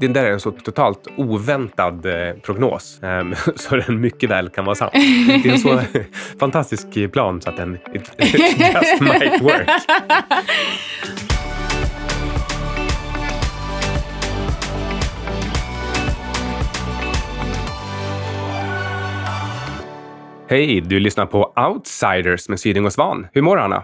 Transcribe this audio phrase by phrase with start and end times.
[0.00, 4.64] det där är en så totalt oväntad eh, prognos, ehm, så den mycket väl kan
[4.64, 4.90] vara sann.
[4.92, 5.80] Det är en så
[6.40, 9.70] fantastisk plan så att den it, it just might work.
[20.48, 23.26] Hej, du lyssnar på Outsiders med Syding och Svan.
[23.32, 23.82] Hur mår Anna?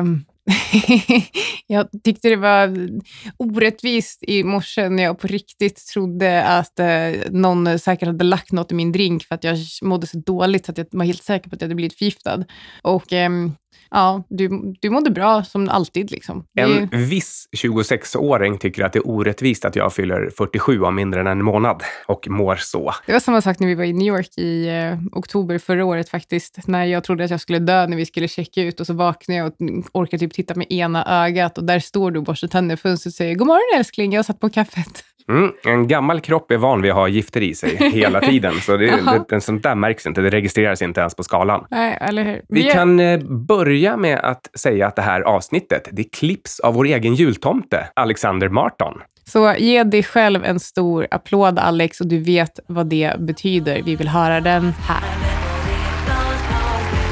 [0.00, 0.24] Um,
[1.66, 2.88] jag tyckte det var
[3.36, 8.72] orättvist i morse när jag på riktigt trodde att eh, någon säkert hade lagt något
[8.72, 11.54] i min drink för att jag mådde så dåligt att jag var helt säker på
[11.54, 12.44] att jag hade blivit förgiftad.
[12.82, 13.52] Och ehm,
[13.90, 16.10] ja, du, du mådde bra som alltid.
[16.10, 16.44] Liksom.
[16.54, 21.26] En viss 26-åring tycker att det är orättvist att jag fyller 47 om mindre än
[21.26, 22.94] en månad och mår så.
[23.06, 26.08] Det var samma sak när vi var i New York i eh, oktober förra året
[26.08, 28.94] faktiskt, när jag trodde att jag skulle dö när vi skulle checka ut och så
[28.94, 29.54] vaknade jag och
[29.92, 33.12] orkade typ titta med ena ögat och där står du och borstar tänderna i fönstret
[33.12, 35.04] och säger God morgon älskling, jag har satt på kaffet.
[35.28, 38.76] Mm, en gammal kropp är van vid att ha gifter i sig hela tiden, så
[38.76, 40.20] det, det, det, sånt där märks inte.
[40.20, 41.64] Det registreras inte ens på skalan.
[41.70, 42.42] Nej, eller hur?
[42.48, 46.86] Vi kan eh, börja med att säga att det här avsnittet, det klipps av vår
[46.86, 48.94] egen jultomte, Alexander Marton.
[49.24, 53.82] Så ge dig själv en stor applåd, Alex, och du vet vad det betyder.
[53.82, 55.27] Vi vill höra den här.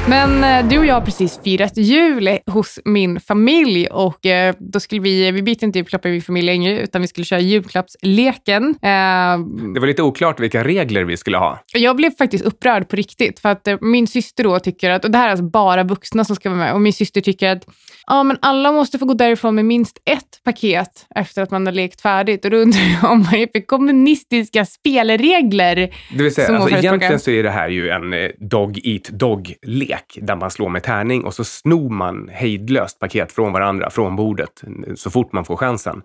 [0.09, 4.79] Men eh, du och jag har precis firat jul hos min familj och eh, då
[4.79, 8.69] skulle vi, vi bytte inte julklappar i min familj längre, utan vi skulle köra julklappsleken.
[8.69, 9.39] Eh,
[9.73, 11.59] det var lite oklart vilka regler vi skulle ha.
[11.73, 15.17] Jag blev faktiskt upprörd på riktigt, för att min syster då tycker att, och det
[15.17, 17.65] här är alltså bara vuxna som ska vara med, och min syster tycker att
[18.07, 21.73] ja, men alla måste få gå därifrån med minst ett paket efter att man har
[21.73, 22.45] lekt färdigt.
[22.45, 25.75] Och då undrar jag om vad är för kommunistiska spelregler.
[26.17, 30.35] Det vill säga, alltså, egentligen så är det här ju en dog eat dog-lek där
[30.35, 34.63] man slår med tärning och så snor man hejdlöst paket från varandra, från bordet,
[34.95, 36.01] så fort man får chansen.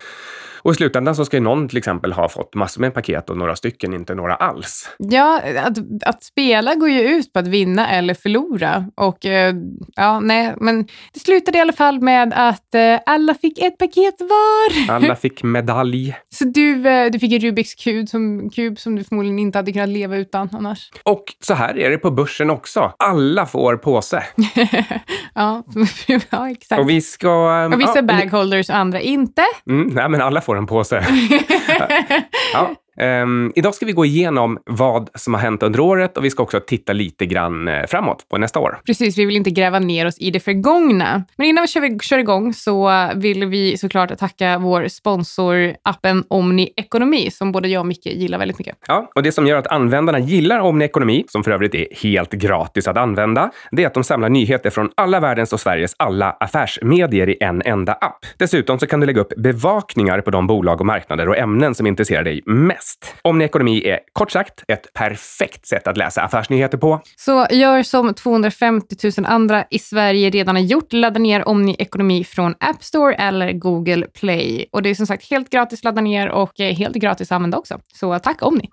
[0.63, 3.37] Och i slutändan så ska ju någon till exempel ha fått massor med paket och
[3.37, 4.89] några stycken inte några alls.
[4.97, 8.85] Ja, att, att spela går ju ut på att vinna eller förlora.
[8.95, 9.55] Och eh,
[9.95, 14.15] ja, nej, men det slutade i alla fall med att eh, alla fick ett paket
[14.19, 14.95] var.
[14.95, 16.15] Alla fick medalj.
[16.29, 19.71] Så du, eh, du fick en Rubiks kub som, kub som du förmodligen inte hade
[19.71, 20.91] kunnat leva utan annars.
[21.03, 22.93] Och så här är det på börsen också.
[22.99, 24.23] Alla får påse.
[25.35, 25.63] ja,
[26.29, 26.81] ja, exakt.
[26.81, 27.65] Och vi ska...
[27.65, 29.41] Och vissa ja, bagholders och andra inte.
[29.69, 30.95] Mm, nej, men alla får en påse.
[32.53, 32.75] ja.
[32.97, 36.43] Um, idag ska vi gå igenom vad som har hänt under året och vi ska
[36.43, 38.79] också titta lite grann eh, framåt på nästa år.
[38.85, 41.23] Precis, vi vill inte gräva ner oss i det förgångna.
[41.35, 46.73] Men innan vi kör, kör igång så vill vi såklart tacka vår sponsor appen Omni
[46.75, 48.77] Ekonomi som både jag och Micke gillar väldigt mycket.
[48.87, 52.31] Ja, och det som gör att användarna gillar Omni Ekonomi, som för övrigt är helt
[52.31, 56.31] gratis att använda, det är att de samlar nyheter från alla världens och Sveriges alla
[56.39, 58.25] affärsmedier i en enda app.
[58.37, 61.87] Dessutom så kan du lägga upp bevakningar på de bolag och marknader och ämnen som
[61.87, 63.15] intresserar dig mest bäst.
[63.21, 67.01] Omni Ekonomi är kort sagt ett perfekt sätt att läsa affärsnyheter på.
[67.15, 70.93] Så gör som 250 000 andra i Sverige redan har gjort.
[70.93, 74.65] Ladda ner Omni Ekonomi från App Store eller Google Play.
[74.71, 77.35] Och det är som sagt helt gratis att ladda ner och eh, helt gratis att
[77.35, 77.79] använda också.
[77.93, 78.69] Så tack Omni!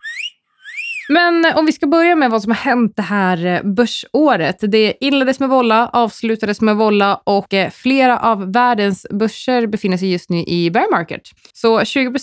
[1.13, 4.57] Men eh, om vi ska börja med vad som har hänt det här eh, börsåret.
[4.61, 10.13] Det inleddes med volla, avslutades med volla och eh, flera av världens börser befinner sig
[10.13, 11.23] just nu i bear market.
[11.53, 12.19] Så 20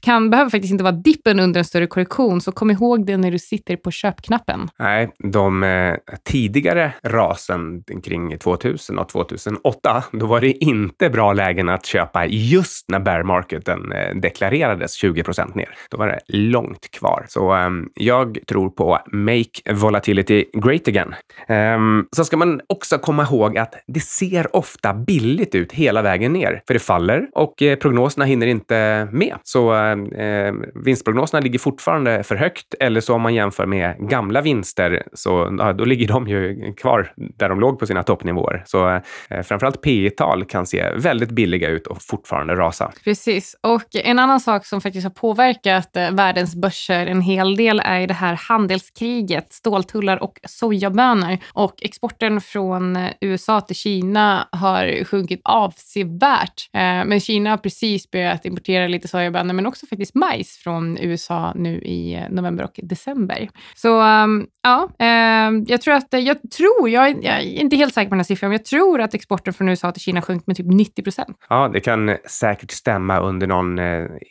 [0.00, 3.30] kan, behöver faktiskt inte vara dippen under en större korrektion, så kom ihåg det när
[3.30, 4.68] du sitter på köpknappen.
[4.78, 5.94] Nej, de eh,
[6.24, 12.90] tidigare rasen kring 2000 och 2008, då var det inte bra lägen att köpa just
[12.90, 15.68] när bear marketen eh, deklarerades 20% ner.
[15.90, 17.26] Då var det långt kvar.
[17.28, 21.14] Så eh, jag jag tror på Make Volatility Great Again.
[21.48, 26.32] Um, så ska man också komma ihåg att det ser ofta billigt ut hela vägen
[26.32, 29.36] ner, för det faller och eh, prognoserna hinner inte med.
[29.42, 30.52] Så eh,
[30.84, 35.72] vinstprognoserna ligger fortfarande för högt, eller så om man jämför med gamla vinster, så ja,
[35.72, 38.62] då ligger de ju kvar där de låg på sina toppnivåer.
[38.66, 42.92] Så eh, framförallt P tal kan se väldigt billiga ut och fortfarande rasa.
[43.04, 43.56] Precis.
[43.60, 48.00] Och en annan sak som faktiskt har påverkat eh, världens börser en hel del är
[48.14, 51.38] det här handelskriget, ståltullar och sojabönor.
[51.52, 56.70] Och exporten från eh, USA till Kina har sjunkit avsevärt.
[56.72, 61.52] Eh, men Kina har precis börjat importera lite sojabönor, men också faktiskt majs från USA
[61.54, 63.48] nu i eh, november och december.
[63.74, 68.14] Så ehm, ja, ehm, jag tror att, jag tror, jag är inte helt säker på
[68.14, 70.66] den här siffran, men jag tror att exporten från USA till Kina sjönk med typ
[70.66, 71.36] 90 procent.
[71.48, 73.78] Ja, det kan säkert stämma under någon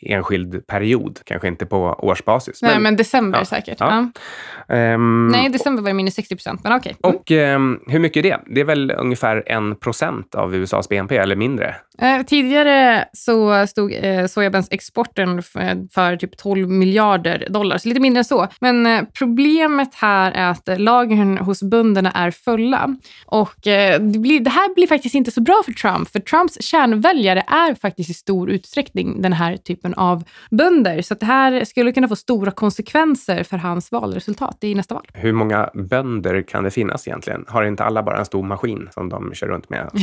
[0.00, 2.62] enskild period, kanske inte på årsbasis.
[2.62, 3.44] Nej, men, men december ja.
[3.44, 4.20] säkert säkert.
[4.68, 4.94] Ja.
[4.94, 6.96] Um, Nej, i december var det minus 60 procent, men okej.
[7.02, 7.40] Okay.
[7.40, 7.56] Mm.
[7.56, 8.40] Och um, hur mycket är det?
[8.46, 11.74] Det är väl ungefär en procent av USAs BNP, eller mindre?
[11.98, 18.00] Eh, tidigare så stod eh, sojabönsexporten för, eh, för typ 12 miljarder dollar, så lite
[18.00, 18.48] mindre än så.
[18.60, 22.96] Men eh, problemet här är att lagren hos bönderna är fulla.
[23.26, 26.62] Och eh, det, blir, det här blir faktiskt inte så bra för Trump, för Trumps
[26.62, 31.02] kärnväljare är faktiskt i stor utsträckning den här typen av bönder.
[31.02, 35.06] Så det här skulle kunna få stora konsekvenser för hans valresultat i nästa val.
[35.14, 37.44] Hur många bönder kan det finnas egentligen?
[37.48, 39.90] Har inte alla bara en stor maskin som de kör runt med?
[39.92, 39.98] Så,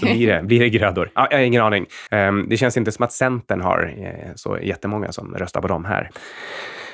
[0.00, 1.10] så blir, det, blir det grödor.
[1.30, 1.86] Jag har ingen aning.
[2.10, 5.84] Ehm, det känns inte som att Centern har eh, så jättemånga som röstar på dem
[5.84, 6.10] här.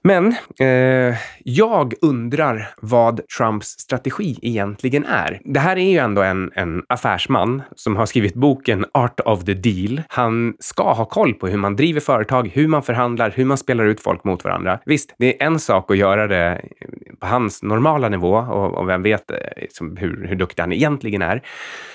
[0.02, 5.40] Men eh, jag undrar vad Trumps strategi egentligen är.
[5.44, 9.54] Det här är ju ändå en, en affärsman som har skrivit boken Art of the
[9.54, 10.02] Deal.
[10.08, 13.84] Han ska ha koll på hur man driver företag, hur man förhandlar, hur man spelar
[13.84, 14.78] ut folk mot varandra.
[14.84, 16.60] Visst, det är en sak att göra det
[17.20, 21.42] på hans normala nivå och, och vem vet liksom, hur, hur duktig han egentligen är.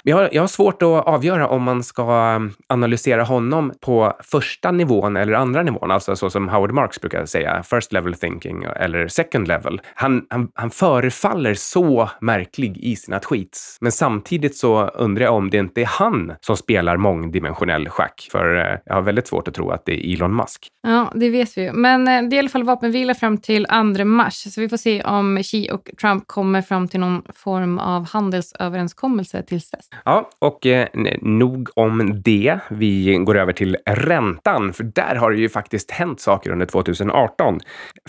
[0.04, 4.72] Jag har, jag har svårt att avgöra om man ska eh, analysera honom på första
[4.72, 9.07] nivån eller andra nivån, alltså så som Howard Marks brukar säga, first level thinking eller
[9.07, 9.81] second level.
[9.94, 15.50] Han, han, han förefaller så märklig i sina tweets, men samtidigt så undrar jag om
[15.50, 19.53] det inte är han som spelar mångdimensionell schack, för eh, jag har väldigt svårt att
[19.53, 20.68] tro att det är Elon Musk.
[20.88, 21.74] Ja, det vet vi ju.
[21.74, 23.65] Men eh, det är i alla fall vapenvila fram till
[23.97, 27.80] 2 mars, så vi får se om Xi och Trump kommer fram till någon form
[27.80, 29.89] av handelsöverenskommelse tills dess.
[30.06, 30.88] Ja, och eh,
[31.21, 32.59] nog om det.
[32.69, 37.59] Vi går över till räntan, för där har det ju faktiskt hänt saker under 2018.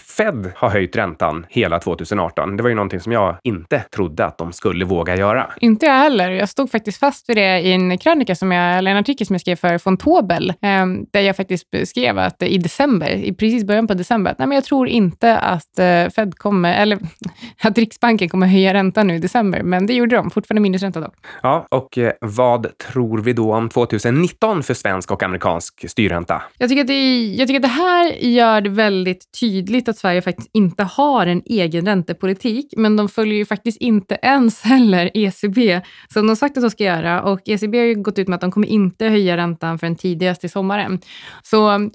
[0.00, 2.56] Fed har höjt räntan hela 2018.
[2.56, 5.50] Det var ju någonting som jag inte trodde att de skulle våga göra.
[5.60, 6.30] Inte jag heller.
[6.30, 9.34] Jag stod faktiskt fast vid det i en krönika, som jag, eller en artikel som
[9.34, 13.64] jag skrev för von Tobel, eh, där jag faktiskt skrev att i december, i precis
[13.64, 16.98] början på december, nej, men jag tror inte att eh, Fed kommer, eller
[17.62, 20.30] att Riksbanken kommer höja räntan nu i december, men det gjorde de.
[20.30, 21.14] Fortfarande minusränta dock.
[21.42, 26.42] Ja, och eh, vad tror vi då om 2019 för svensk och amerikansk styrränta?
[26.58, 30.22] Jag tycker, att det, jag tycker att det här gör det väldigt tydligt att Sverige
[30.22, 35.80] faktiskt inte har en egen räntepolitik, men de följer ju faktiskt inte ens heller ECB
[36.12, 37.22] som de sagt att de ska göra.
[37.22, 40.44] Och ECB har ju gått ut med att de kommer inte höja räntan förrän tidigast
[40.44, 41.00] i sommaren.
[41.42, 41.90] Så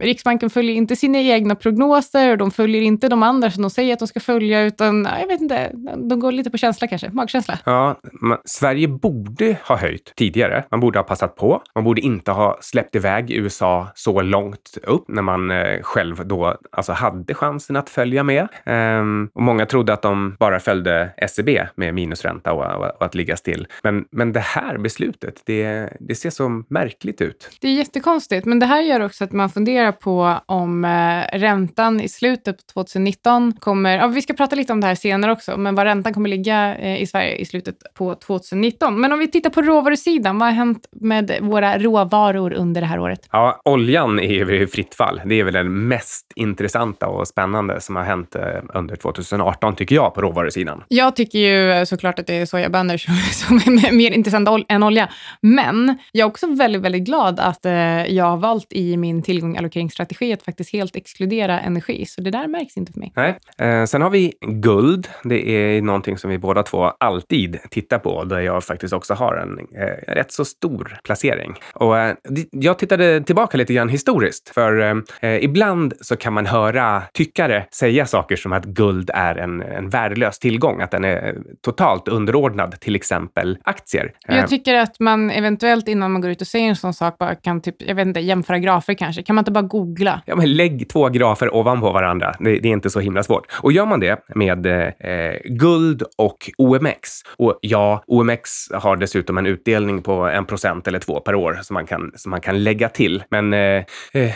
[0.00, 3.92] Riksbanken följer inte sina egna prognoser och de följer inte de andra som de säger
[3.92, 7.58] att de ska följa, utan jag vet inte, de går lite på känsla kanske, magkänsla.
[7.64, 8.00] Ja,
[8.44, 10.64] Sverige borde ha höjt tidigare.
[10.70, 11.62] Man borde ha passat på.
[11.74, 16.56] Man borde inte ha släppt iväg USA så långt upp när man eh, själv då
[16.72, 18.48] alltså hade chansen att följa med.
[18.64, 23.14] Ehm, och många trodde att de bara följde SEB med minusränta och, och, och, att
[23.14, 23.66] ligga still.
[23.82, 27.50] Men, men det här beslutet, det, det ser så märkligt ut.
[27.60, 31.38] Det är jättekonstigt, men det här gör också att man funderar fundera på om eh,
[31.38, 33.96] räntan i slutet på 2019 kommer...
[33.98, 36.76] Ja, vi ska prata lite om det här senare också, men var räntan kommer ligga
[36.76, 39.00] eh, i Sverige i slutet på 2019.
[39.00, 43.00] Men om vi tittar på råvarusidan, vad har hänt med våra råvaror under det här
[43.00, 43.28] året?
[43.32, 45.20] Ja, oljan är ju i fritt fall.
[45.24, 48.42] Det är väl det mest intressanta och spännande som har hänt eh,
[48.74, 50.82] under 2018, tycker jag, på råvarusidan.
[50.88, 55.08] Jag tycker ju såklart att det är sojabönor som, som är mer intressant än olja.
[55.40, 57.64] Men jag är också väldigt, väldigt glad att
[58.08, 62.06] jag har valt i min tillgång allokeringsstrategi att faktiskt helt exkludera energi.
[62.06, 63.12] Så det där märks inte för mig.
[63.16, 63.38] Nej.
[63.58, 65.08] Eh, sen har vi guld.
[65.24, 69.36] Det är någonting som vi båda två alltid tittar på, där jag faktiskt också har
[69.36, 71.54] en eh, rätt så stor placering.
[71.74, 72.14] Och eh,
[72.50, 78.06] jag tittade tillbaka lite grann historiskt, för eh, ibland så kan man höra tyckare säga
[78.06, 82.96] saker som att guld är en, en värdelös tillgång, att den är totalt underordnad till
[82.96, 84.12] exempel aktier.
[84.26, 87.18] Jag eh, tycker att man eventuellt innan man går ut och säger en sån sak
[87.18, 89.22] bara kan typ, jag vet inte, jämföra grafer kanske.
[89.22, 90.22] Kan man inte bara googla.
[90.26, 92.34] Ja, men lägg två grafer ovanpå varandra.
[92.38, 93.46] Det, det är inte så himla svårt.
[93.52, 99.46] Och gör man det med eh, guld och OMX, och ja, OMX har dessutom en
[99.46, 102.88] utdelning på en procent eller två per år som man kan, som man kan lägga
[102.88, 103.22] till.
[103.30, 104.32] Men eh, eh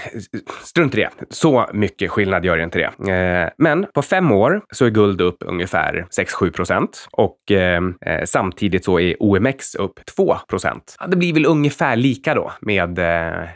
[0.63, 1.11] strunt i det.
[1.31, 3.13] Så mycket skillnad gör inte det.
[3.13, 8.25] Eh, men på fem år så är guld upp ungefär 6-7 procent och eh, eh,
[8.25, 10.97] samtidigt så är OMX upp 2 procent.
[11.01, 12.99] Ja, det blir väl ungefär lika då med,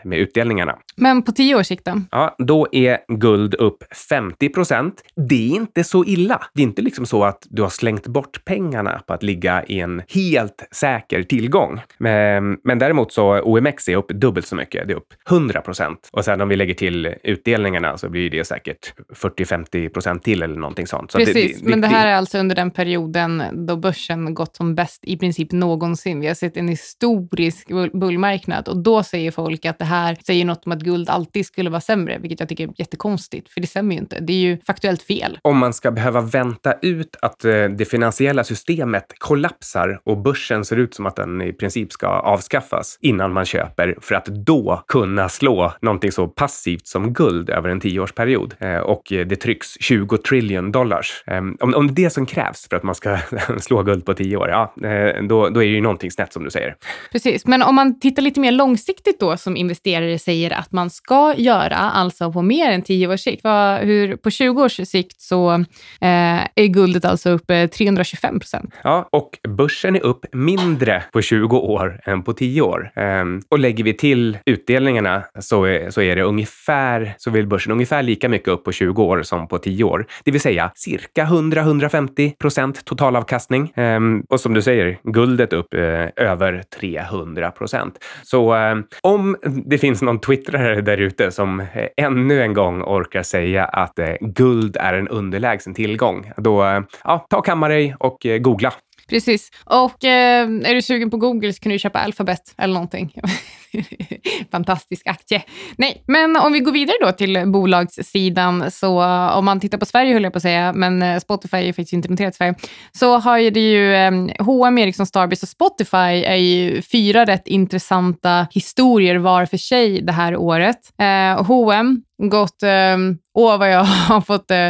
[0.05, 0.79] med utdelningarna.
[0.97, 2.03] Men på tio års sikt då?
[2.11, 5.03] Ja, då är guld upp 50 procent.
[5.29, 6.43] Det är inte så illa.
[6.55, 9.81] Det är inte liksom så att du har slängt bort pengarna på att ligga i
[9.81, 11.81] en helt säker tillgång.
[11.99, 14.89] Men, men däremot så OMX är upp dubbelt så mycket.
[14.89, 16.09] Det är upp 100 procent.
[16.13, 20.57] Och sen om vi lägger till utdelningarna så blir det säkert 40-50 procent till eller
[20.57, 21.11] någonting sånt.
[21.11, 24.57] Så Precis, det, det, men det här är alltså under den perioden då börsen gått
[24.57, 26.21] som bäst i princip någonsin.
[26.21, 30.67] Vi har sett en historisk bullmarknad och då säger folk att det här säger något
[30.67, 33.95] om att guld alltid skulle vara sämre, vilket jag tycker är jättekonstigt, för det stämmer
[33.95, 34.21] ju inte.
[34.21, 35.39] Det är ju faktuellt fel.
[35.43, 40.77] Om man ska behöva vänta ut att eh, det finansiella systemet kollapsar och börsen ser
[40.77, 45.29] ut som att den i princip ska avskaffas innan man köper för att då kunna
[45.29, 50.73] slå någonting så passivt som guld över en tioårsperiod eh, och det trycks 20 trillion
[50.73, 51.25] dollars.
[51.27, 53.19] Ehm, om, om det är det som krävs för att man ska
[53.61, 56.45] slå guld på tio år, ja, eh, då, då är det ju någonting snett som
[56.45, 56.77] du säger.
[57.13, 61.35] Precis, men om man tittar lite mer långsiktigt då som investerare säger att man ska
[61.39, 63.45] göra, alltså på mer än tio års sikt.
[63.45, 65.55] Vad, hur, på 20 års sikt så
[66.01, 68.75] eh, är guldet alltså upp 325 procent.
[68.83, 72.91] Ja, och börsen är upp mindre på 20 år än på 10 år.
[72.97, 77.73] Ehm, och lägger vi till utdelningarna så är, så är det ungefär, så vill börsen
[77.73, 80.07] ungefär lika mycket upp på 20 år som på 10 år.
[80.25, 83.73] Det vill säga cirka 100-150 procent totalavkastning.
[83.77, 85.81] Ehm, och som du säger, guldet upp eh,
[86.17, 88.05] över 300 procent.
[88.23, 93.23] Så eh, om det finns någon twittrare där ute som eh, ännu en gång orkar
[93.23, 98.27] säga att eh, guld är en underlägsen tillgång, då eh, ja, ta kamma dig och
[98.41, 98.73] googla.
[99.09, 99.51] Precis.
[99.65, 103.13] Och eh, är du sugen på Google så kan du köpa Alphabet eller någonting.
[104.51, 105.43] Fantastisk aktie.
[105.77, 110.13] Nej, men om vi går vidare då till bolagssidan, så om man tittar på Sverige
[110.13, 112.55] höll jag på att säga, men eh, Spotify är faktiskt inte noterat i Sverige,
[112.93, 117.47] så har ju det ju eh, H&M, Ericsson, Starbase och Spotify är ju fyra rätt
[117.47, 120.79] intressanta historier var för sig det här året.
[121.01, 122.97] Eh, H&M gått, eh,
[123.39, 124.67] åh vad jag har fått eh,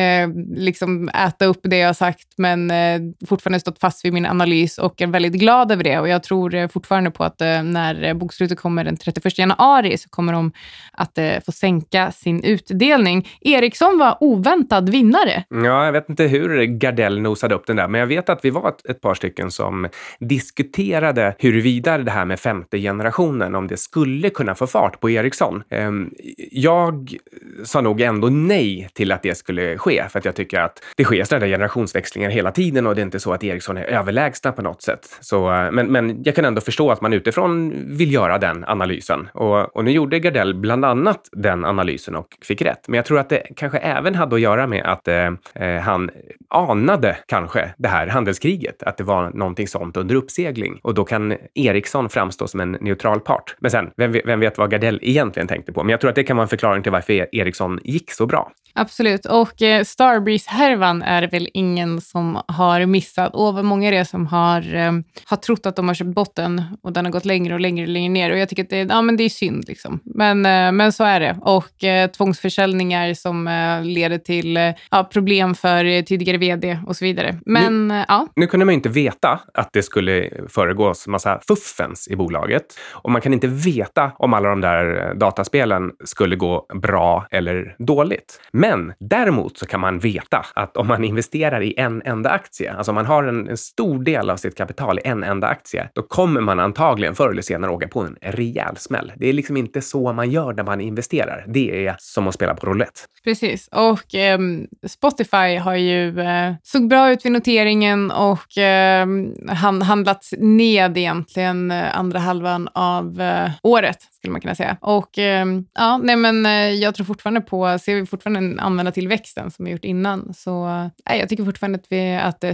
[0.00, 4.26] eh, liksom äta upp det jag har sagt, men eh, fortfarande stått fast vid min
[4.26, 5.98] analys och är väldigt glad över det.
[5.98, 9.98] Och jag tror eh, fortfarande på att eh, när eh, bokslutet kommer den 31 januari
[9.98, 10.52] så kommer de
[10.92, 13.28] att eh, få sänka sin utdelning.
[13.40, 15.44] Ericsson var oväntad vinnare.
[15.48, 18.50] Ja, jag vet inte hur Gardell nosade upp den där, men jag vet att vi
[18.50, 19.88] var ett, ett par stycken som
[20.20, 25.62] diskuterade huruvida det här med femte generationen, om det skulle kunna få fart på Ericsson.
[25.70, 26.10] Ehm,
[26.50, 27.16] jag
[27.64, 31.04] sa nog ändå nej till att det skulle ske, för att jag tycker att det
[31.04, 34.62] sker sådana generationsväxlingar hela tiden och det är inte så att Ericsson är överlägsna på
[34.62, 35.18] något sätt.
[35.20, 39.28] Så, eh, men, men jag kan ändå förstå att man utifrån vill göra den analysen.
[39.34, 42.88] Och, och nu gjorde Gardell bland annat den analysen och fick rätt.
[42.88, 46.10] Men jag tror att det kanske även hade att göra med att eh, eh han
[46.50, 50.80] anade kanske det här handelskriget, att det var någonting sånt under uppsegling.
[50.82, 53.56] Och då kan Ericsson framstå som en neutral part.
[53.58, 55.82] Men sen, vem, vem vet vad Gardell egentligen tänkte på?
[55.82, 58.52] Men jag tror att det kan vara en förklaring till varför Ericsson gick så bra.
[58.78, 59.26] Absolut.
[59.26, 63.34] Och eh, Starbreeze-härvan är väl ingen som har missat.
[63.34, 64.92] Och vad många är det som har, eh,
[65.24, 67.92] har trott att de har köpt botten och den har gått längre och längre och
[67.92, 68.30] längre ner.
[68.30, 69.64] Och jag tycker att det, ja, men det är synd.
[69.68, 70.00] Liksom.
[70.04, 71.38] Men, eh, men så är det.
[71.42, 77.38] Och eh, tvångsförsäljningar som eh, leder till ja, problem för tidigare vd och så vidare.
[77.46, 78.28] Men nu, ja.
[78.36, 82.64] Nu kunde man ju inte veta att det skulle föregås massa fuffens i bolaget.
[82.92, 88.40] Och man kan inte veta om alla de där dataspelen skulle gå bra eller dåligt.
[88.52, 92.90] Men däremot så kan man veta att om man investerar i en enda aktie, alltså
[92.90, 96.02] om man har en, en stor del av sitt kapital i en enda aktie, då
[96.02, 99.12] kommer man antagligen förr eller senare åka på en rejäl smäll.
[99.16, 101.44] Det är liksom inte så man gör när man investerar.
[101.48, 103.00] Det är som att spela på roulette.
[103.24, 103.68] Precis.
[103.72, 104.38] Och eh,
[104.86, 109.06] Spotify har ju eh, såg bra ut vid noteringen och eh,
[109.48, 114.76] han, handlats ned egentligen eh, andra halvan av eh, året skulle man kunna säga.
[114.80, 119.50] Och ehm, ja, nej men eh, jag tror fortfarande på, ser vi fortfarande en användartillväxten
[119.50, 120.66] som vi gjort innan, så
[121.10, 122.44] eh, jag tycker fortfarande att, vi, att,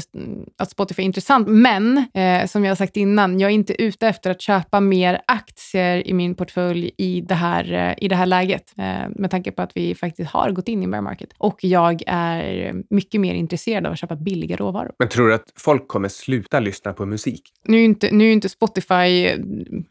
[0.58, 1.48] att Spotify är intressant.
[1.48, 5.22] Men eh, som jag har sagt innan, jag är inte ute efter att köpa mer
[5.26, 9.52] aktier i min portfölj i det här, eh, i det här läget, eh, med tanke
[9.52, 11.28] på att vi faktiskt har gått in i bear market.
[11.38, 14.92] Och jag är mycket mer intresserad av att köpa billiga råvaror.
[14.98, 17.42] Men tror du att folk kommer sluta lyssna på musik?
[17.64, 19.28] Nu är inte, nu är inte Spotify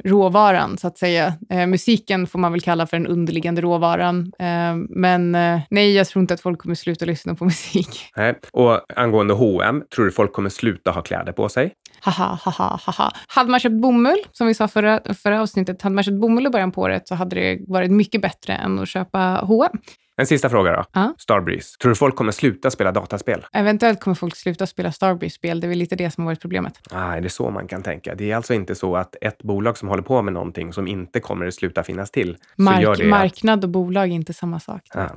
[0.04, 1.34] råvaran, så att säga
[1.68, 4.32] musiken får man väl kalla för den underliggande råvaran.
[4.40, 4.76] Eh,
[5.18, 8.06] men eh, nej, jag tror inte att folk kommer sluta lyssna på musik.
[8.16, 8.40] Nej.
[8.52, 11.74] Och angående H&M, tror du folk kommer sluta ha kläder på sig?
[12.00, 13.12] Haha, haha, haha.
[13.28, 16.50] Hade man köpt bomull, som vi sa förra, förra avsnittet, hade man köpt bomull i
[16.50, 19.80] början på året så hade det varit mycket bättre än att köpa H&M.
[20.18, 20.86] En sista fråga då.
[20.94, 21.14] Ja.
[21.18, 21.78] Starbreeze.
[21.82, 23.46] Tror du folk kommer sluta spela dataspel?
[23.54, 25.60] Eventuellt kommer folk sluta spela Starbreeze-spel.
[25.60, 26.74] Det är väl lite det som har varit problemet.
[26.92, 28.16] Ah, är det så man kan tänka?
[28.16, 31.20] Det är alltså inte så att ett bolag som håller på med någonting som inte
[31.20, 34.82] kommer att sluta finnas till, Mark, marknad och bolag är inte samma sak.
[34.94, 35.08] Ah,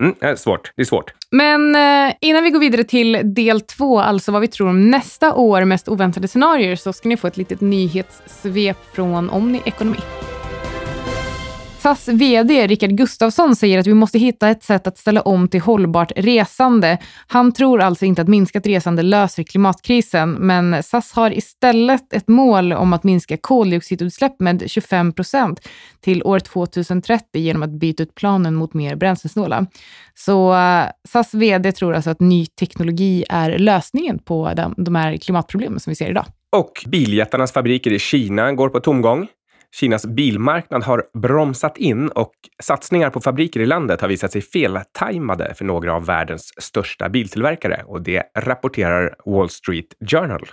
[0.00, 0.72] Mm, det är svårt.
[0.76, 1.12] Det är svårt.
[1.30, 5.34] Men eh, innan vi går vidare till del två, alltså vad vi tror om nästa
[5.34, 9.98] år mest oväntade scenarier, så ska ni få ett litet nyhetssvep från Omni Ekonomi.
[11.80, 15.60] SAS VD Rickard Gustafsson säger att vi måste hitta ett sätt att ställa om till
[15.60, 16.98] hållbart resande.
[17.26, 22.72] Han tror alltså inte att minskat resande löser klimatkrisen, men SAS har istället ett mål
[22.72, 25.68] om att minska koldioxidutsläpp med 25 procent
[26.00, 29.66] till år 2030 genom att byta ut planen mot mer bränslesnåla.
[30.14, 35.16] Så eh, SAS VD tror alltså att ny teknologi är lösningen på de, de här
[35.16, 36.26] klimatproblemen som vi ser idag.
[36.56, 39.28] Och biljättarnas fabriker i Kina går på tomgång.
[39.76, 45.54] Kinas bilmarknad har bromsat in och satsningar på fabriker i landet har visat sig feltajmade
[45.54, 50.46] för några av världens största biltillverkare och det rapporterar Wall Street Journal.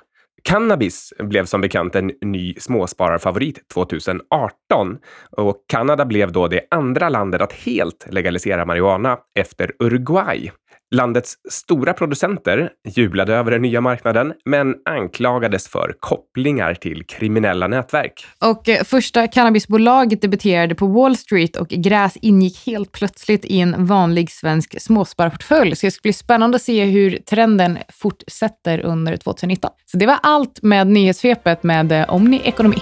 [0.43, 4.97] Cannabis blev som bekant en ny småspararfavorit 2018
[5.31, 10.51] och Kanada blev då det andra landet att helt legalisera marijuana efter Uruguay.
[10.95, 18.25] Landets stora producenter jublade över den nya marknaden, men anklagades för kopplingar till kriminella nätverk.
[18.45, 23.85] Och eh, första cannabisbolaget debuterade på Wall Street och gräs ingick helt plötsligt i en
[23.85, 25.75] vanlig svensk småsparportfölj.
[25.75, 29.71] Så det ska bli spännande att se hur trenden fortsätter under 2019.
[29.85, 32.77] Så det var allt med nyhetssvepet med eh, Omni Ekonomi.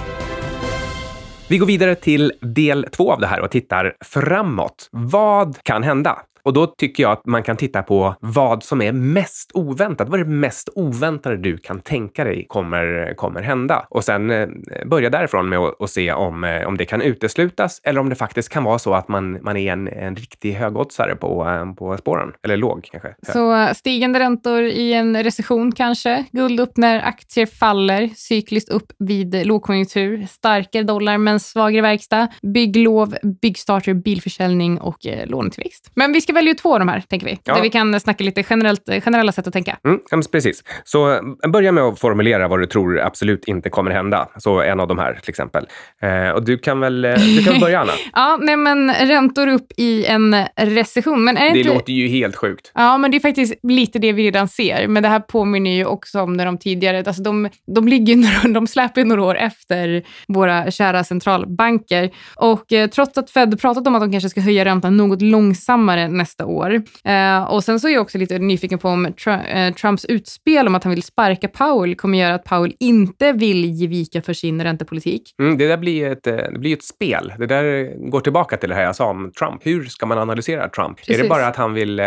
[1.47, 4.89] Vi går vidare till del två av det här och tittar framåt.
[4.91, 6.19] Vad kan hända?
[6.45, 10.09] Och då tycker jag att man kan titta på vad som är mest oväntat.
[10.09, 13.85] Vad är det mest oväntade du kan tänka dig kommer, kommer hända?
[13.89, 14.47] Och sen eh,
[14.85, 18.49] börja därifrån med att se om, eh, om det kan uteslutas eller om det faktiskt
[18.49, 22.31] kan vara så att man, man är en, en riktig högoddsare på, eh, på spåren.
[22.43, 23.15] Eller låg kanske.
[23.33, 26.25] Så eh, stigande räntor i en recession kanske.
[26.31, 28.09] Guld upp när aktier faller.
[28.15, 30.27] Cykliskt upp vid lågkonjunktur.
[30.29, 32.27] Starkare dollar men svagare verkstad.
[32.41, 35.91] Bygglov, byggstarter, bilförsäljning och eh, lånetillväxt.
[35.95, 37.39] Men vi ska välja ut två av de här, tänker vi.
[37.43, 37.55] Ja.
[37.55, 39.77] Där vi kan snacka lite generellt, generella sätt att tänka.
[39.85, 39.99] Mm,
[40.31, 40.63] precis.
[40.83, 44.29] Så eh, börja med att formulera vad du tror absolut inte kommer hända.
[44.37, 45.67] Så en av de här till exempel.
[46.01, 47.91] Eh, och du kan väl, eh, du kan börja, Anna?
[48.13, 51.23] ja, nej men räntor upp i en recession.
[51.23, 51.73] Men är det inte...
[51.73, 52.71] låter ju helt sjukt.
[52.73, 54.87] Ja, men det är faktiskt lite det vi redan ser.
[54.87, 58.67] Men det här påminner ju också om när de tidigare, alltså de, de ligger, de
[58.67, 62.09] släpar några år efter våra kära centralbanker.
[62.35, 66.07] Och eh, trots att Fed pratat om att de kanske ska höja räntan något långsammare
[66.25, 66.81] nästa år.
[67.03, 70.67] Eh, och sen så är jag också lite nyfiken på om Tr eh, Trumps utspel
[70.67, 74.33] om att han vill sparka Powell kommer göra att Powell inte vill ge vika för
[74.33, 75.35] sin räntepolitik.
[75.39, 77.33] Mm, det där blir ett, eh, det blir ett spel.
[77.37, 79.65] Det där går tillbaka till det här jag sa om Trump.
[79.65, 80.97] Hur ska man analysera Trump?
[80.97, 81.17] Precis.
[81.17, 82.05] Är det bara att han vill eh,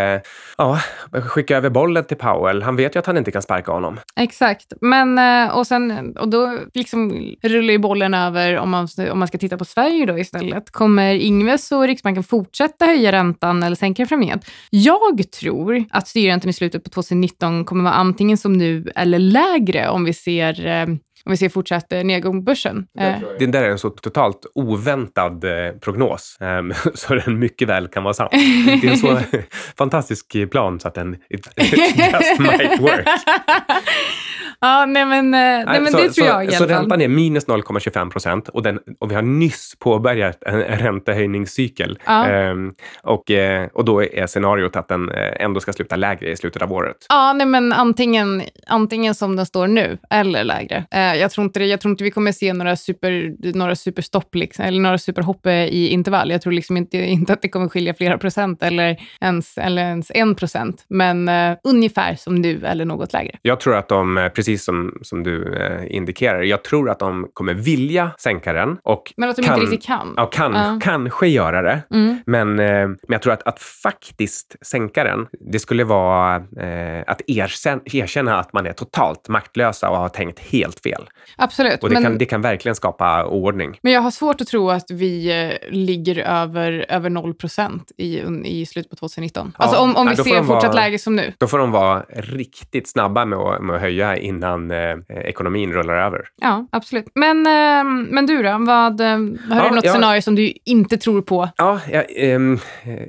[0.59, 0.81] ja,
[1.13, 2.63] skicka över bollen till Powell?
[2.63, 4.01] Han vet ju att han inte kan sparka honom.
[4.17, 9.19] Exakt, men eh, och sen och då liksom rullar ju bollen över om man, om
[9.19, 10.71] man ska titta på Sverige då istället.
[10.71, 14.51] Kommer Ingves och Riksbanken fortsätta höja räntan eller sänka framgent?
[14.71, 19.89] Jag tror att styrräntan i slutet på 2019 kommer vara antingen som nu eller lägre
[19.89, 20.87] om vi ser eh,
[21.25, 22.87] om vi ser fortsatt eh, nedgång på börsen.
[22.99, 23.15] Eh.
[23.39, 25.45] Det där är en så totalt oväntad
[25.81, 28.29] prognos, ehm, så den mycket väl kan vara sann.
[28.33, 29.19] Det är en så
[29.79, 33.09] fantastisk plan så att den it just might work.
[34.61, 36.69] Ja, nej men, nej, nej men så, det tror jag i alla fall.
[36.69, 38.67] Så räntan är minus 0,25 procent och,
[38.99, 41.99] och vi har nyss påbörjat en räntehöjningscykel.
[42.07, 42.27] Ja.
[42.27, 43.31] Ehm, och,
[43.73, 46.97] och då är scenariot att den ändå ska sluta lägre i slutet av året.
[47.09, 50.85] Ja, nej men antingen, antingen som den står nu eller lägre
[51.19, 54.81] jag, tror inte jag tror inte vi kommer se några, super, några superstopp liksom, eller
[54.81, 56.31] några superhopp i intervall.
[56.31, 60.11] Jag tror liksom inte, inte att det kommer skilja flera procent eller ens, eller ens
[60.15, 63.39] en procent, men uh, ungefär som nu eller något lägre.
[63.43, 67.29] Jag tror att de, eh, precis som, som du uh, indikerar, jag tror att de
[67.33, 68.79] kommer vilja sänka den.
[68.83, 70.15] Och men att de kan, inte riktigt kan?
[70.17, 70.79] Ja, kan, uh.
[70.81, 71.83] kanske göra det.
[71.91, 72.19] Mm.
[72.27, 76.35] Men, men jag tror att, att faktiskt sänka den, det skulle vara
[77.07, 81.09] att erkänna, erkänna att man är totalt maktlösa och har tänkt helt fel.
[81.37, 81.83] Absolut.
[81.83, 83.79] Och det, men, kan, det kan verkligen skapa oordning.
[83.83, 87.35] Men jag har svårt att tro att vi eh, ligger över, över 0
[87.97, 89.53] i, i slutet på 2019.
[89.59, 91.33] Ja, alltså om, om vi ser fortsatt vara, läge som nu.
[91.39, 95.95] Då får de vara riktigt snabba med att, med att höja innan eh, ekonomin rullar
[95.95, 96.29] över.
[96.41, 97.07] Ja, absolut.
[97.15, 98.57] Men, eh, men du då?
[98.59, 99.17] Vad, eh, har
[99.51, 101.49] ja, du något ja, scenario som du inte tror på?
[101.57, 102.59] Ja, ja ehm,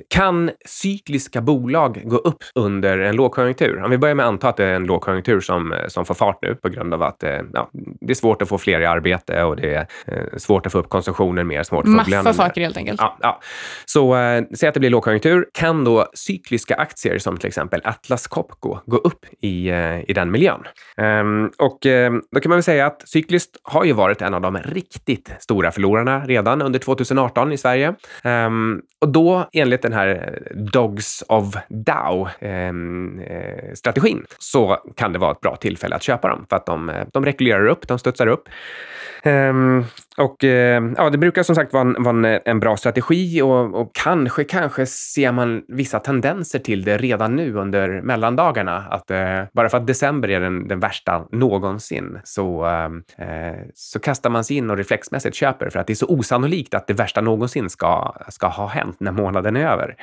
[0.08, 3.82] kan cykliska bolag gå upp under en lågkonjunktur?
[3.82, 6.38] Om vi börjar med att anta att det är en lågkonjunktur som, som får fart
[6.42, 9.42] nu på grund av att eh, ja, det är svårt att få fler i arbete
[9.42, 11.62] och det är eh, svårt att få upp konsumtionen mer.
[11.62, 13.00] Svårt att Massa få saker helt enkelt.
[13.00, 13.40] Ja, ja.
[13.84, 15.46] Så eh, säg att det blir lågkonjunktur.
[15.52, 20.30] Kan då cykliska aktier som till exempel Atlas Copco gå upp i, eh, i den
[20.30, 20.60] miljön?
[20.96, 24.34] Um, Ehm, och ehm, då kan man väl säga att cykliskt har ju varit en
[24.34, 27.94] av de riktigt stora förlorarna redan under 2018 i Sverige.
[28.24, 30.38] Um, och då enligt den här
[30.72, 36.56] Dogs of Dow-strategin eh, så kan det vara ett bra tillfälle att köpa dem för
[36.56, 38.48] att de, eh, de rekylerar upp, de studsar upp.
[40.20, 43.42] Och eh, ja, det brukar som sagt vara en, vara en, eh, en bra strategi
[43.42, 48.76] och, och, kanske, kanske ser man vissa tendenser till det redan nu under mellandagarna.
[48.76, 53.98] Att eh, bara för att december är den, den värsta någonsin så, eh, eh, så
[53.98, 56.94] kastar man sig in och reflexmässigt köper för att det är så osannolikt att det
[56.94, 59.96] värsta någonsin ska, ska ha hänt när månaden är över.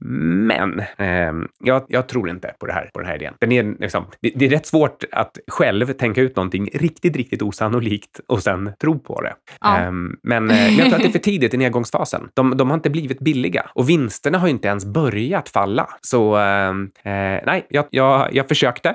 [0.00, 1.32] Men eh,
[1.64, 3.34] jag, jag, tror inte på det här, på den här idén.
[3.38, 7.42] Den är, liksom, det, det, är rätt svårt att själv tänka ut någonting riktigt, riktigt
[7.42, 9.34] osannolikt och sen tro på det.
[9.60, 9.80] Ja.
[9.80, 9.92] Eh,
[10.22, 12.28] men jag tror att det är för tidigt i nedgångsfasen.
[12.34, 15.88] De, de har inte blivit billiga och vinsterna har inte ens börjat falla.
[16.00, 17.12] Så ehm, eh,
[17.46, 18.94] nej, jag, jag, jag försökte,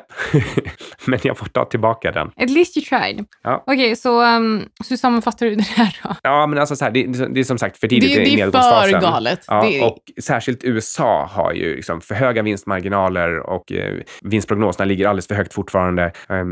[1.05, 2.27] men jag får ta tillbaka den.
[2.27, 3.25] At least you tried.
[3.43, 3.63] Ja.
[3.67, 6.15] Okej, okay, så um, hur sammanfattar du det här då?
[6.23, 8.91] Ja, men alltså så här, det, det är som sagt för tidigt det, i nedgångsfasen.
[8.91, 9.45] Det är för galet.
[9.47, 9.81] Ja, det...
[9.81, 15.35] Och särskilt USA har ju liksom för höga vinstmarginaler och eh, vinstprognoserna ligger alldeles för
[15.35, 16.45] högt fortfarande eh,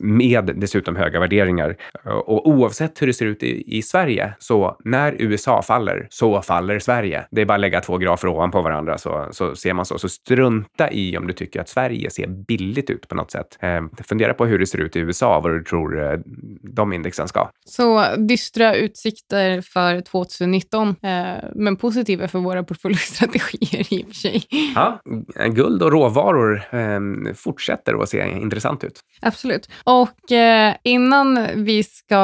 [0.00, 1.76] med dessutom höga värderingar.
[2.04, 6.78] Och oavsett hur det ser ut i, i Sverige, så när USA faller, så faller
[6.78, 7.26] Sverige.
[7.30, 9.98] Det är bara att lägga två grafer ovanpå varandra så, så ser man så.
[9.98, 13.58] Så strunta i om du tycker att Sverige ser billigt ut på något sätt.
[13.60, 16.18] Eh, fundera på hur det ser ut i USA, vad du tror eh,
[16.62, 17.50] de indexen ska.
[17.64, 20.94] Så dystra utsikter för 2019, eh,
[21.54, 24.42] men positiva för våra portföljstrategier i och för sig.
[24.74, 25.00] Ja,
[25.48, 29.00] guld och råvaror eh, fortsätter att se intressant ut.
[29.20, 29.68] Absolut.
[29.84, 32.18] Och eh, innan vi ska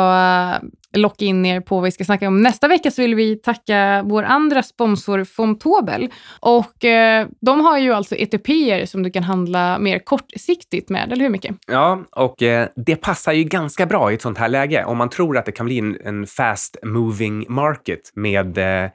[0.97, 4.03] locka in er på vad vi ska snacka om nästa vecka så vill vi tacka
[4.05, 6.09] vår andra sponsor Fontobel.
[6.41, 8.49] Och eh, de har ju alltså ETP
[8.89, 11.51] som du kan handla mer kortsiktigt med, eller hur Micke?
[11.67, 14.85] Ja, och eh, det passar ju ganska bra i ett sånt här läge.
[14.85, 18.91] Om man tror att det kan bli en, en fast moving market med eh, eh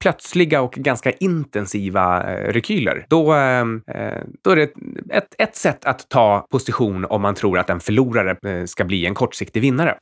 [0.00, 4.70] plötsliga och ganska intensiva eh, rekyler, då, eh, eh då är det
[5.10, 9.06] ett, ett sätt att ta position om man tror att en förlorare eh, ska bli
[9.06, 9.98] en kortsiktig vinnare.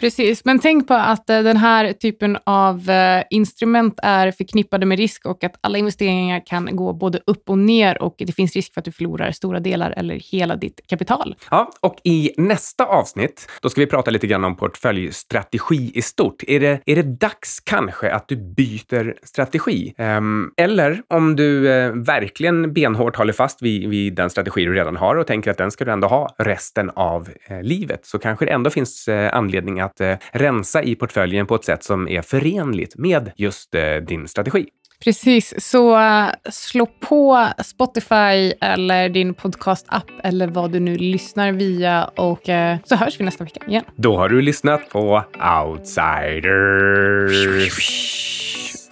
[0.00, 4.98] Precis, men tänk på att eh, den här typen av eh, instrument är förknippade med
[4.98, 8.74] risk och att alla investeringar kan gå både upp och ner och det finns risk
[8.74, 11.36] för att du förlorar stora delar eller hela ditt kapital.
[11.50, 16.42] Ja, och i nästa avsnitt, då ska vi prata lite grann om portföljstrategi i stort.
[16.46, 19.94] Är det, är det dags kanske att du byter strategi?
[19.98, 24.96] Ehm, eller om du eh, verkligen benhårt håller fast vid, vid, den strategi du redan
[24.96, 27.28] har och tänker att den ska du ändå ha resten av
[27.62, 31.64] livet, så kanske det ändå finns anledning att att eh, rensa i portföljen på ett
[31.64, 34.66] sätt som är förenligt med just eh, din strategi.
[35.04, 42.04] Precis, så uh, slå på Spotify eller din podcast-app eller vad du nu lyssnar via
[42.04, 42.40] och
[42.84, 43.84] så hörs vi nästa vecka igen.
[43.96, 45.24] Då har du lyssnat på
[45.64, 47.32] Outsiders.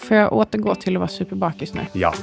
[0.00, 1.80] Får jag återgå till att vara superbakis nu?
[1.92, 2.14] Ja.